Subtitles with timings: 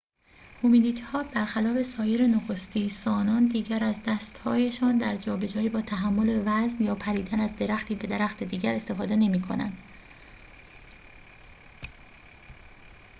[0.63, 7.55] هومینیدها برخلاف سایر نخستی‌سانان دیگر از دست‌هایشان در جابجایی یا تحمل وزن یا پریدن از
[7.55, 9.77] درختی به درخت دیگر استفاده نمی‌کنند